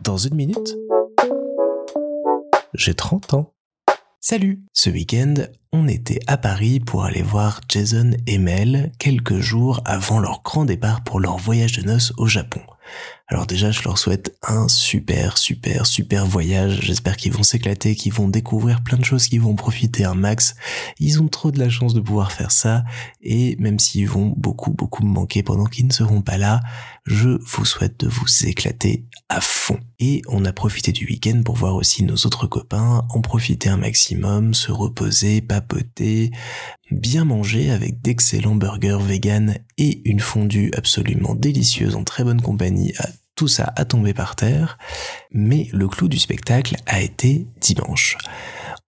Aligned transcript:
Dans 0.00 0.16
une 0.16 0.34
minute, 0.34 0.76
j'ai 2.74 2.94
30 2.94 3.34
ans. 3.34 3.52
Salut 4.20 4.62
Ce 4.72 4.90
week-end, 4.90 5.34
on 5.72 5.88
était 5.88 6.20
à 6.26 6.36
Paris 6.36 6.80
pour 6.80 7.04
aller 7.04 7.22
voir 7.22 7.60
Jason 7.68 8.12
et 8.26 8.38
Mel 8.38 8.92
quelques 8.98 9.38
jours 9.38 9.80
avant 9.84 10.20
leur 10.20 10.42
grand 10.42 10.64
départ 10.64 11.04
pour 11.04 11.20
leur 11.20 11.36
voyage 11.36 11.72
de 11.72 11.82
noces 11.82 12.12
au 12.18 12.26
Japon. 12.26 12.60
Alors 13.30 13.46
déjà, 13.46 13.70
je 13.70 13.82
leur 13.82 13.96
souhaite 13.96 14.36
un 14.42 14.66
super, 14.66 15.38
super, 15.38 15.86
super 15.86 16.26
voyage. 16.26 16.80
J'espère 16.82 17.16
qu'ils 17.16 17.32
vont 17.32 17.44
s'éclater, 17.44 17.94
qu'ils 17.94 18.12
vont 18.12 18.26
découvrir 18.26 18.82
plein 18.82 18.98
de 18.98 19.04
choses, 19.04 19.28
qu'ils 19.28 19.40
vont 19.40 19.54
profiter 19.54 20.04
un 20.04 20.14
max. 20.14 20.56
Ils 20.98 21.22
ont 21.22 21.28
trop 21.28 21.52
de 21.52 21.60
la 21.60 21.70
chance 21.70 21.94
de 21.94 22.00
pouvoir 22.00 22.32
faire 22.32 22.50
ça. 22.50 22.82
Et 23.22 23.54
même 23.60 23.78
s'ils 23.78 24.08
vont 24.08 24.34
beaucoup, 24.36 24.72
beaucoup 24.72 25.04
me 25.04 25.12
manquer 25.12 25.44
pendant 25.44 25.66
qu'ils 25.66 25.86
ne 25.86 25.92
seront 25.92 26.22
pas 26.22 26.38
là, 26.38 26.60
je 27.06 27.38
vous 27.46 27.64
souhaite 27.64 28.00
de 28.00 28.08
vous 28.08 28.26
éclater 28.46 29.04
à 29.28 29.40
fond. 29.40 29.78
Et 30.00 30.22
on 30.28 30.44
a 30.44 30.52
profité 30.52 30.90
du 30.90 31.06
week-end 31.06 31.42
pour 31.44 31.54
voir 31.54 31.76
aussi 31.76 32.02
nos 32.02 32.16
autres 32.16 32.48
copains, 32.48 33.06
en 33.10 33.20
profiter 33.20 33.68
un 33.68 33.76
maximum, 33.76 34.54
se 34.54 34.72
reposer, 34.72 35.40
papoter, 35.40 36.32
bien 36.90 37.24
manger 37.24 37.70
avec 37.70 38.00
d'excellents 38.00 38.56
burgers 38.56 38.98
vegan 39.00 39.56
et 39.78 40.08
une 40.08 40.20
fondue 40.20 40.72
absolument 40.76 41.36
délicieuse 41.36 41.94
en 41.94 42.02
très 42.02 42.24
bonne 42.24 42.42
compagnie 42.42 42.92
tout 43.40 43.48
ça 43.48 43.72
a 43.74 43.86
tombé 43.86 44.12
par 44.12 44.36
terre, 44.36 44.76
mais 45.32 45.70
le 45.72 45.88
clou 45.88 46.08
du 46.08 46.18
spectacle 46.18 46.76
a 46.84 47.00
été 47.00 47.46
dimanche. 47.58 48.18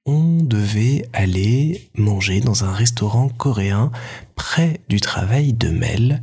On 0.04 0.42
devait 0.42 1.08
aller 1.14 1.88
manger 1.94 2.40
dans 2.40 2.62
un 2.62 2.70
restaurant 2.70 3.30
coréen 3.30 3.90
près 4.34 4.82
du 4.90 5.00
travail 5.00 5.54
de 5.54 5.70
Mel 5.70 6.22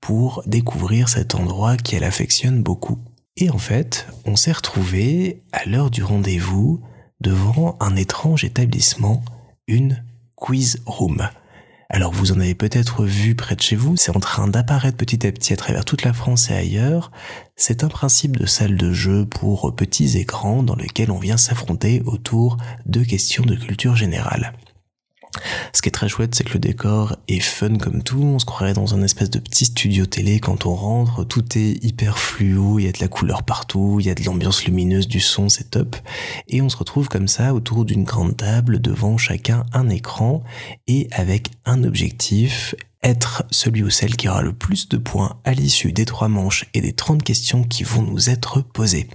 pour 0.00 0.42
découvrir 0.46 1.08
cet 1.08 1.36
endroit 1.36 1.76
qu'elle 1.76 2.02
affectionne 2.02 2.60
beaucoup. 2.60 2.98
Et 3.36 3.50
en 3.50 3.58
fait, 3.58 4.08
on 4.24 4.34
s'est 4.34 4.50
retrouvé 4.50 5.40
à 5.52 5.64
l'heure 5.64 5.92
du 5.92 6.02
rendez-vous 6.02 6.80
devant 7.20 7.76
un 7.78 7.94
étrange 7.94 8.42
établissement, 8.42 9.22
une 9.68 10.04
quiz 10.34 10.82
room. 10.86 11.28
Alors 11.92 12.12
vous 12.12 12.30
en 12.30 12.38
avez 12.38 12.54
peut-être 12.54 13.04
vu 13.04 13.34
près 13.34 13.56
de 13.56 13.60
chez 13.60 13.74
vous, 13.74 13.96
c'est 13.96 14.16
en 14.16 14.20
train 14.20 14.46
d'apparaître 14.46 14.96
petit 14.96 15.26
à 15.26 15.32
petit 15.32 15.52
à 15.52 15.56
travers 15.56 15.84
toute 15.84 16.04
la 16.04 16.12
France 16.12 16.48
et 16.48 16.54
ailleurs. 16.54 17.10
C'est 17.56 17.82
un 17.82 17.88
principe 17.88 18.36
de 18.36 18.46
salle 18.46 18.76
de 18.76 18.92
jeu 18.92 19.26
pour 19.26 19.74
petits 19.74 20.16
écrans 20.16 20.62
dans 20.62 20.76
lequel 20.76 21.10
on 21.10 21.18
vient 21.18 21.36
s'affronter 21.36 22.00
autour 22.06 22.58
de 22.86 23.02
questions 23.02 23.42
de 23.42 23.56
culture 23.56 23.96
générale. 23.96 24.52
Ce 25.72 25.82
qui 25.82 25.88
est 25.88 25.92
très 25.92 26.08
chouette, 26.08 26.34
c'est 26.34 26.44
que 26.44 26.54
le 26.54 26.58
décor 26.58 27.16
est 27.28 27.40
fun 27.40 27.76
comme 27.78 28.02
tout. 28.02 28.22
On 28.22 28.38
se 28.38 28.44
croirait 28.44 28.72
dans 28.72 28.94
un 28.94 29.02
espèce 29.02 29.30
de 29.30 29.38
petit 29.38 29.66
studio 29.66 30.06
télé 30.06 30.40
quand 30.40 30.66
on 30.66 30.74
rentre. 30.74 31.24
Tout 31.24 31.44
est 31.56 31.82
hyper 31.84 32.18
fluo, 32.18 32.78
il 32.78 32.84
y 32.84 32.88
a 32.88 32.92
de 32.92 33.00
la 33.00 33.08
couleur 33.08 33.42
partout, 33.42 33.98
il 34.00 34.06
y 34.06 34.10
a 34.10 34.14
de 34.14 34.24
l'ambiance 34.24 34.64
lumineuse, 34.64 35.08
du 35.08 35.20
son, 35.20 35.48
c'est 35.48 35.70
top. 35.70 35.96
Et 36.48 36.62
on 36.62 36.68
se 36.68 36.76
retrouve 36.76 37.08
comme 37.08 37.28
ça 37.28 37.54
autour 37.54 37.84
d'une 37.84 38.04
grande 38.04 38.36
table, 38.36 38.80
devant 38.80 39.16
chacun 39.16 39.64
un 39.72 39.88
écran 39.88 40.42
et 40.86 41.08
avec 41.12 41.48
un 41.64 41.84
objectif 41.84 42.74
être 43.02 43.44
celui 43.50 43.82
ou 43.82 43.90
celle 43.90 44.16
qui 44.16 44.28
aura 44.28 44.42
le 44.42 44.52
plus 44.52 44.88
de 44.88 44.98
points 44.98 45.38
à 45.44 45.52
l'issue 45.52 45.92
des 45.92 46.04
trois 46.04 46.28
manches 46.28 46.66
et 46.74 46.80
des 46.80 46.92
30 46.92 47.22
questions 47.22 47.64
qui 47.64 47.82
vont 47.82 48.02
nous 48.02 48.28
être 48.28 48.60
posées. 48.60 49.08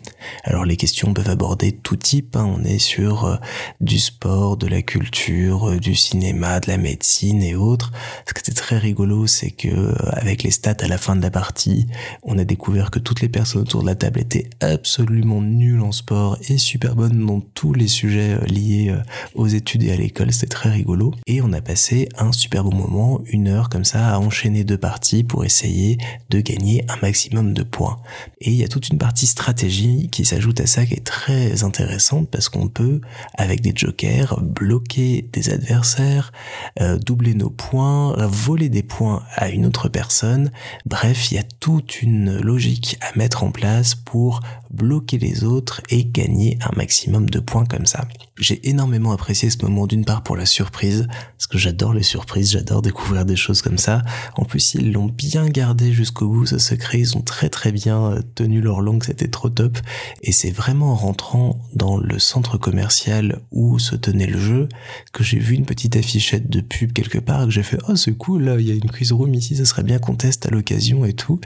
Alors 0.43 0.65
les 0.65 0.77
questions 0.77 1.13
peuvent 1.13 1.29
aborder 1.29 1.71
tout 1.71 1.95
type, 1.95 2.35
hein. 2.35 2.45
on 2.45 2.63
est 2.63 2.79
sur 2.79 3.25
euh, 3.25 3.35
du 3.81 3.99
sport, 3.99 4.57
de 4.57 4.67
la 4.67 4.81
culture, 4.81 5.69
euh, 5.69 5.79
du 5.79 5.95
cinéma, 5.95 6.59
de 6.59 6.69
la 6.69 6.77
médecine 6.77 7.41
et 7.41 7.55
autres. 7.55 7.91
Ce 8.27 8.33
qui 8.33 8.39
était 8.39 8.59
très 8.59 8.77
rigolo, 8.77 9.27
c'est 9.27 9.51
que 9.51 9.67
euh, 9.67 9.93
avec 10.11 10.43
les 10.43 10.51
stats 10.51 10.77
à 10.81 10.87
la 10.87 10.97
fin 10.97 11.15
de 11.15 11.21
la 11.21 11.31
partie, 11.31 11.87
on 12.23 12.37
a 12.37 12.43
découvert 12.43 12.91
que 12.91 12.99
toutes 12.99 13.21
les 13.21 13.29
personnes 13.29 13.61
autour 13.61 13.81
de 13.81 13.87
la 13.87 13.95
table 13.95 14.19
étaient 14.19 14.49
absolument 14.61 15.41
nulles 15.41 15.81
en 15.81 15.91
sport 15.91 16.37
et 16.49 16.57
super 16.57 16.95
bonnes 16.95 17.25
dans 17.25 17.41
tous 17.41 17.73
les 17.73 17.87
sujets 17.87 18.37
liés 18.47 18.95
aux 19.33 19.47
études 19.47 19.83
et 19.83 19.91
à 19.91 19.95
l'école, 19.95 20.31
c'était 20.31 20.47
très 20.47 20.69
rigolo. 20.69 21.13
Et 21.27 21.41
on 21.41 21.53
a 21.53 21.61
passé 21.61 22.09
un 22.17 22.31
super 22.31 22.63
bon 22.63 22.75
moment, 22.75 23.21
une 23.25 23.47
heure 23.47 23.69
comme 23.69 23.85
ça 23.85 24.13
à 24.13 24.19
enchaîner 24.19 24.63
deux 24.63 24.77
parties 24.77 25.23
pour 25.23 25.45
essayer 25.45 25.97
de 26.29 26.39
gagner 26.39 26.83
un 26.89 26.97
maximum 27.01 27.53
de 27.53 27.63
points. 27.63 27.99
Et 28.41 28.51
il 28.51 28.55
y 28.55 28.63
a 28.63 28.67
toute 28.67 28.89
une 28.89 28.97
partie 28.97 29.27
stratégie 29.27 30.09
qui 30.15 30.23
s'ajoute 30.23 30.61
à 30.61 30.65
ça 30.65 30.85
qui 30.85 30.93
est 30.93 31.05
très 31.05 31.65
intéressante 31.65 32.29
parce 32.29 32.47
qu'on 32.47 32.69
peut, 32.69 33.01
avec 33.33 33.59
des 33.59 33.73
jokers, 33.75 34.39
bloquer 34.41 35.27
des 35.33 35.49
adversaires, 35.49 36.31
euh, 36.79 36.97
doubler 36.97 37.33
nos 37.33 37.49
points, 37.49 38.15
voler 38.25 38.69
des 38.69 38.81
points 38.81 39.23
à 39.35 39.49
une 39.49 39.65
autre 39.65 39.89
personne. 39.89 40.51
Bref, 40.85 41.31
il 41.31 41.35
y 41.35 41.37
a 41.37 41.43
toute 41.43 42.01
une 42.01 42.39
logique 42.39 42.97
à 43.01 43.17
mettre 43.17 43.43
en 43.43 43.51
place 43.51 43.93
pour 43.93 44.39
bloquer 44.75 45.17
les 45.17 45.43
autres 45.43 45.81
et 45.89 46.05
gagner 46.05 46.57
un 46.61 46.75
maximum 46.75 47.29
de 47.29 47.39
points 47.39 47.65
comme 47.65 47.85
ça. 47.85 48.07
J'ai 48.37 48.67
énormément 48.67 49.13
apprécié 49.13 49.49
ce 49.49 49.57
moment 49.63 49.87
d'une 49.87 50.03
part 50.03 50.21
pour 50.21 50.35
la 50.35 50.45
surprise, 50.45 51.07
parce 51.37 51.47
que 51.47 51.57
j'adore 51.57 51.93
les 51.93 52.03
surprises, 52.03 52.51
j'adore 52.51 52.81
découvrir 52.81 53.23
des 53.23 53.37
choses 53.37 53.61
comme 53.61 53.77
ça. 53.77 54.01
En 54.35 54.43
plus, 54.43 54.73
ils 54.73 54.91
l'ont 54.91 55.05
bien 55.05 55.47
gardé 55.47 55.93
jusqu'au 55.93 56.27
bout, 56.27 56.45
ce 56.45 56.57
secret, 56.57 56.99
ils 56.99 57.17
ont 57.17 57.21
très 57.21 57.47
très 57.47 57.71
bien 57.71 58.11
euh, 58.11 58.21
tenu 58.35 58.59
leur 58.59 58.81
langue, 58.81 59.03
c'était 59.03 59.29
trop 59.29 59.49
top. 59.49 59.77
Et 60.21 60.33
c'est 60.33 60.51
vraiment 60.51 60.91
en 60.91 60.95
rentrant 60.95 61.61
dans 61.75 61.97
le 61.97 62.19
centre 62.19 62.57
commercial 62.57 63.39
où 63.51 63.79
se 63.79 63.95
tenait 63.95 64.27
le 64.27 64.39
jeu 64.39 64.67
que 65.13 65.23
j'ai 65.23 65.39
vu 65.39 65.55
une 65.55 65.65
petite 65.65 65.95
affichette 65.95 66.49
de 66.49 66.59
pub 66.59 66.91
quelque 66.91 67.19
part 67.19 67.43
et 67.43 67.45
que 67.45 67.51
j'ai 67.51 67.63
fait 67.63 67.77
oh 67.87 67.95
c'est 67.95 68.17
cool 68.17 68.55
il 68.59 68.67
y 68.67 68.71
a 68.71 68.75
une 68.75 68.89
quiz 68.89 69.11
room 69.11 69.33
ici, 69.33 69.55
ça 69.55 69.65
serait 69.65 69.83
bien 69.83 69.99
qu'on 69.99 70.15
teste 70.15 70.45
à 70.45 70.49
l'occasion 70.49 71.05
et 71.05 71.13
tout. 71.13 71.39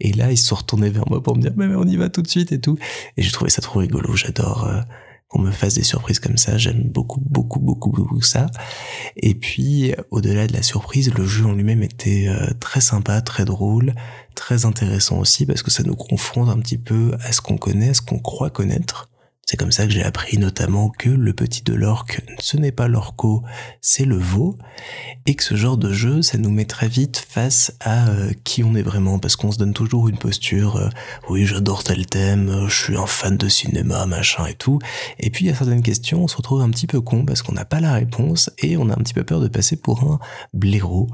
Et 0.00 0.12
là, 0.12 0.32
ils 0.32 0.38
se 0.38 0.46
sont 0.46 0.56
retournés 0.56 0.90
vers 0.90 1.08
moi 1.08 1.22
pour 1.22 1.36
me 1.36 1.42
dire 1.42 1.52
mais 1.56 1.66
on 1.66 1.84
y 1.84 1.96
va 1.96 2.08
tout 2.08 2.22
de 2.22 2.28
suite 2.28 2.50
et 2.50 2.60
tout. 2.60 2.71
Et 3.16 3.22
j'ai 3.22 3.30
trouvé 3.30 3.50
ça 3.50 3.62
trop 3.62 3.80
rigolo, 3.80 4.14
j'adore. 4.14 4.66
Euh, 4.66 4.80
qu'on 5.32 5.40
me 5.40 5.50
fasse 5.50 5.74
des 5.74 5.82
surprises 5.82 6.20
comme 6.20 6.36
ça. 6.36 6.58
J'aime 6.58 6.82
beaucoup, 6.82 7.20
beaucoup, 7.20 7.58
beaucoup, 7.58 7.90
beaucoup 7.90 8.20
ça. 8.20 8.46
Et 9.16 9.34
puis, 9.34 9.94
au-delà 10.10 10.46
de 10.46 10.52
la 10.52 10.62
surprise, 10.62 11.12
le 11.14 11.26
jeu 11.26 11.46
en 11.46 11.52
lui-même 11.52 11.82
était 11.82 12.26
euh, 12.28 12.50
très 12.60 12.82
sympa, 12.82 13.22
très 13.22 13.46
drôle, 13.46 13.94
très 14.34 14.66
intéressant 14.66 15.18
aussi 15.18 15.46
parce 15.46 15.62
que 15.62 15.70
ça 15.70 15.84
nous 15.84 15.96
confronte 15.96 16.50
un 16.50 16.60
petit 16.60 16.76
peu 16.76 17.12
à 17.22 17.32
ce 17.32 17.40
qu'on 17.40 17.56
connaît, 17.56 17.88
à 17.88 17.94
ce 17.94 18.02
qu'on 18.02 18.18
croit 18.18 18.50
connaître. 18.50 19.08
C'est 19.52 19.58
comme 19.58 19.70
ça 19.70 19.84
que 19.84 19.92
j'ai 19.92 20.02
appris 20.02 20.38
notamment 20.38 20.88
que 20.88 21.10
le 21.10 21.34
petit 21.34 21.62
de 21.62 21.74
l'orque, 21.74 22.22
ce 22.38 22.56
n'est 22.56 22.72
pas 22.72 22.88
l'orco, 22.88 23.42
c'est 23.82 24.06
le 24.06 24.16
veau, 24.16 24.56
et 25.26 25.34
que 25.34 25.44
ce 25.44 25.56
genre 25.56 25.76
de 25.76 25.92
jeu, 25.92 26.22
ça 26.22 26.38
nous 26.38 26.50
met 26.50 26.64
très 26.64 26.88
vite 26.88 27.18
face 27.18 27.76
à 27.80 28.08
euh, 28.08 28.32
qui 28.44 28.64
on 28.64 28.74
est 28.74 28.82
vraiment, 28.82 29.18
parce 29.18 29.36
qu'on 29.36 29.52
se 29.52 29.58
donne 29.58 29.74
toujours 29.74 30.08
une 30.08 30.16
posture, 30.16 30.76
euh, 30.76 30.88
oui 31.28 31.44
j'adore 31.44 31.84
tel 31.84 32.06
thème, 32.06 32.48
euh, 32.48 32.68
je 32.68 32.82
suis 32.84 32.96
un 32.96 33.04
fan 33.04 33.36
de 33.36 33.46
cinéma, 33.46 34.06
machin 34.06 34.46
et 34.46 34.54
tout, 34.54 34.78
et 35.18 35.28
puis 35.28 35.44
il 35.44 35.48
y 35.48 35.50
a 35.50 35.54
certaines 35.54 35.82
questions, 35.82 36.24
on 36.24 36.28
se 36.28 36.36
retrouve 36.38 36.62
un 36.62 36.70
petit 36.70 36.86
peu 36.86 37.02
con 37.02 37.26
parce 37.26 37.42
qu'on 37.42 37.52
n'a 37.52 37.66
pas 37.66 37.80
la 37.80 37.92
réponse, 37.92 38.48
et 38.56 38.78
on 38.78 38.88
a 38.88 38.94
un 38.94 39.02
petit 39.02 39.12
peu 39.12 39.22
peur 39.22 39.40
de 39.40 39.48
passer 39.48 39.76
pour 39.76 40.02
un 40.04 40.18
blaireau, 40.54 41.10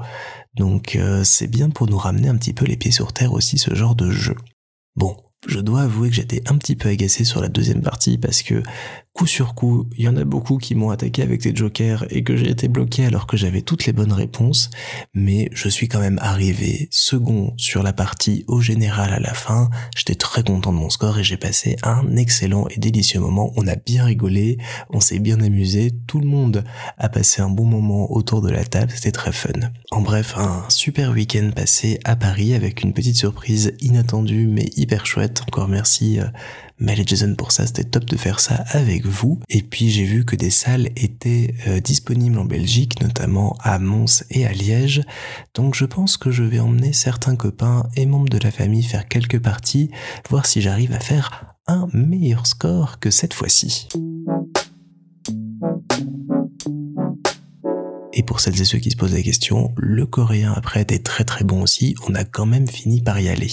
donc 0.55 0.97
c'est 1.25 1.47
bien 1.47 1.71
pour 1.71 1.87
nous 1.87 1.97
ramener 1.97 2.29
un 2.29 2.37
petit 2.37 2.53
peu 2.53 2.63
les 2.63 2.77
pieds 2.77 2.91
sur 2.91 3.11
terre 3.11 3.33
aussi 3.33 3.57
ce 3.57 3.75
genre 3.75 3.95
de 3.95 4.11
jeu. 4.11 4.35
Bon, 4.95 5.17
je 5.47 5.59
dois 5.59 5.81
avouer 5.81 6.09
que 6.09 6.15
j'étais 6.15 6.41
un 6.49 6.57
petit 6.57 6.75
peu 6.75 6.89
agacé 6.89 7.23
sur 7.23 7.41
la 7.41 7.47
deuxième 7.47 7.81
partie 7.81 8.17
parce 8.17 8.43
que 8.43 8.61
coup 9.19 9.27
sur 9.27 9.53
coup, 9.53 9.85
il 9.97 10.05
y 10.05 10.07
en 10.07 10.15
a 10.15 10.23
beaucoup 10.23 10.57
qui 10.57 10.75
m'ont 10.75 10.91
attaqué 10.91 11.21
avec 11.21 11.41
des 11.41 11.53
jokers 11.53 12.05
et 12.09 12.23
que 12.23 12.37
j'ai 12.37 12.49
été 12.49 12.69
bloqué 12.69 13.05
alors 13.05 13.27
que 13.27 13.35
j'avais 13.35 13.61
toutes 13.61 13.85
les 13.85 13.91
bonnes 13.91 14.13
réponses, 14.13 14.69
mais 15.13 15.49
je 15.51 15.67
suis 15.67 15.89
quand 15.89 15.99
même 15.99 16.19
arrivé 16.21 16.87
second 16.89 17.53
sur 17.57 17.83
la 17.83 17.91
partie 17.91 18.45
au 18.47 18.61
général 18.61 19.11
à 19.11 19.19
la 19.19 19.33
fin. 19.33 19.69
J'étais 19.93 20.15
très 20.15 20.41
content 20.43 20.71
de 20.71 20.77
mon 20.77 20.89
score 20.89 21.19
et 21.19 21.25
j'ai 21.25 21.35
passé 21.35 21.75
un 21.83 22.15
excellent 22.15 22.69
et 22.69 22.79
délicieux 22.79 23.19
moment. 23.19 23.51
On 23.57 23.67
a 23.67 23.75
bien 23.75 24.05
rigolé, 24.05 24.57
on 24.89 25.01
s'est 25.01 25.19
bien 25.19 25.41
amusé, 25.41 25.91
tout 26.07 26.21
le 26.21 26.27
monde 26.27 26.63
a 26.97 27.09
passé 27.09 27.41
un 27.41 27.49
bon 27.49 27.65
moment 27.65 28.09
autour 28.13 28.41
de 28.41 28.49
la 28.49 28.63
table, 28.63 28.93
c'était 28.95 29.11
très 29.11 29.33
fun. 29.33 29.49
En 29.91 29.99
bref, 29.99 30.35
un 30.37 30.63
super 30.69 31.11
week-end 31.11 31.51
passé 31.53 31.99
à 32.05 32.15
Paris 32.15 32.53
avec 32.53 32.83
une 32.83 32.93
petite 32.93 33.17
surprise 33.17 33.73
inattendue 33.81 34.47
mais 34.47 34.69
hyper 34.77 35.05
chouette. 35.05 35.41
Encore 35.45 35.67
merci 35.67 36.19
Mel 36.79 36.99
et 36.99 37.03
Jason 37.05 37.35
pour 37.35 37.51
ça, 37.51 37.67
c'était 37.67 37.83
top 37.83 38.05
de 38.05 38.15
faire 38.15 38.39
ça 38.39 38.63
avec 38.69 39.05
vous. 39.05 39.39
Et 39.49 39.61
puis 39.61 39.89
j'ai 39.89 40.05
vu 40.05 40.23
que 40.23 40.35
des 40.35 40.49
salles 40.49 40.89
étaient 40.95 41.53
euh, 41.67 41.79
disponibles 41.81 42.37
en 42.37 42.45
Belgique, 42.45 43.01
notamment 43.01 43.57
à 43.61 43.79
Mons 43.79 44.23
et 44.29 44.45
à 44.45 44.51
Liège. 44.53 45.01
Donc 45.55 45.75
je 45.75 45.85
pense 45.85 46.15
que 46.15 46.31
je 46.31 46.43
vais 46.43 46.59
emmener 46.59 46.93
certains 46.93 47.35
copains 47.35 47.83
et 47.95 48.05
membres 48.05 48.29
de 48.29 48.37
la 48.37 48.51
famille 48.51 48.83
faire 48.83 49.07
quelques 49.07 49.39
parties, 49.39 49.91
voir 50.29 50.45
si 50.45 50.61
j'arrive 50.61 50.93
à 50.93 50.99
faire 50.99 51.55
un 51.67 51.87
meilleur 51.93 52.47
score 52.47 52.99
que 52.99 53.11
cette 53.11 53.33
fois-ci. 53.33 53.87
Et 58.13 58.23
pour 58.23 58.39
celles 58.39 58.59
et 58.59 58.65
ceux 58.65 58.79
qui 58.79 58.91
se 58.91 58.97
posent 58.97 59.13
la 59.13 59.21
question, 59.21 59.73
le 59.77 60.05
coréen 60.05 60.53
après 60.53 60.81
était 60.81 60.99
très 60.99 61.23
très 61.23 61.43
bon 61.43 61.61
aussi, 61.61 61.95
on 62.07 62.15
a 62.15 62.23
quand 62.23 62.45
même 62.45 62.67
fini 62.67 63.01
par 63.01 63.19
y 63.19 63.29
aller. 63.29 63.49